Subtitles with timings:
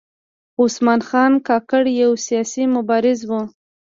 [0.61, 3.31] عثمان خان کاکړ یو سیاسي مبارز و.